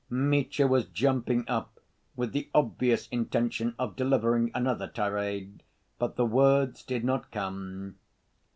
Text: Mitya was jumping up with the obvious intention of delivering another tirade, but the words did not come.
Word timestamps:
Mitya 0.09 0.65
was 0.65 0.87
jumping 0.87 1.47
up 1.47 1.79
with 2.15 2.31
the 2.31 2.49
obvious 2.55 3.07
intention 3.09 3.75
of 3.77 3.95
delivering 3.95 4.49
another 4.55 4.87
tirade, 4.87 5.61
but 5.99 6.15
the 6.15 6.25
words 6.25 6.81
did 6.81 7.03
not 7.05 7.29
come. 7.29 7.97